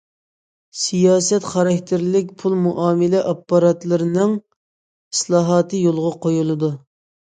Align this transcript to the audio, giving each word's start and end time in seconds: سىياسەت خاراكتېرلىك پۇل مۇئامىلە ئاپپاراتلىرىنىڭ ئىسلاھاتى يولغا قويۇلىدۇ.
سىياسەت 0.83 1.45
خاراكتېرلىك 1.49 2.33
پۇل 2.41 2.57
مۇئامىلە 2.63 3.23
ئاپپاراتلىرىنىڭ 3.29 4.37
ئىسلاھاتى 4.43 5.87
يولغا 5.89 6.19
قويۇلىدۇ. 6.29 6.77